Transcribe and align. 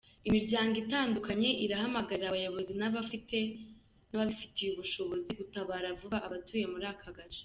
Imiryango 0.27 0.73
itandukanye 0.83 1.49
irahamagarira 1.65 2.27
abayobozi 2.29 2.71
n’ababifitiye 2.75 4.69
ubushobozi 4.73 5.29
gutabara 5.39 5.87
vuba 5.99 6.17
abatuye 6.27 6.65
muri 6.73 6.85
aka 6.93 7.11
gace. 7.17 7.39